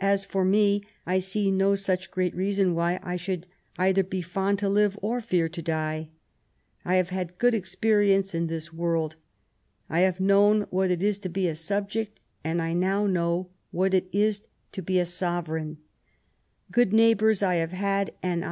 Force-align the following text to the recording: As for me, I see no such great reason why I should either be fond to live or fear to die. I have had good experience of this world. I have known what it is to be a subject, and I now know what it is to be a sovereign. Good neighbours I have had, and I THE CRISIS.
As 0.00 0.24
for 0.24 0.44
me, 0.44 0.82
I 1.06 1.20
see 1.20 1.48
no 1.52 1.76
such 1.76 2.10
great 2.10 2.34
reason 2.34 2.74
why 2.74 2.98
I 3.00 3.14
should 3.14 3.46
either 3.78 4.02
be 4.02 4.20
fond 4.20 4.58
to 4.58 4.68
live 4.68 4.98
or 5.00 5.20
fear 5.20 5.48
to 5.50 5.62
die. 5.62 6.08
I 6.84 6.96
have 6.96 7.10
had 7.10 7.38
good 7.38 7.54
experience 7.54 8.34
of 8.34 8.48
this 8.48 8.72
world. 8.72 9.14
I 9.88 10.00
have 10.00 10.18
known 10.18 10.62
what 10.70 10.90
it 10.90 11.00
is 11.00 11.20
to 11.20 11.28
be 11.28 11.46
a 11.46 11.54
subject, 11.54 12.18
and 12.42 12.60
I 12.60 12.72
now 12.72 13.06
know 13.06 13.50
what 13.70 13.94
it 13.94 14.08
is 14.12 14.48
to 14.72 14.82
be 14.82 14.98
a 14.98 15.06
sovereign. 15.06 15.78
Good 16.72 16.92
neighbours 16.92 17.40
I 17.40 17.54
have 17.54 17.70
had, 17.70 18.14
and 18.20 18.44
I 18.44 18.46
THE 18.46 18.46
CRISIS. 18.46 18.50